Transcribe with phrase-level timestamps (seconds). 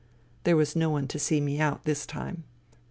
[0.45, 2.43] There was no one to see me out this time.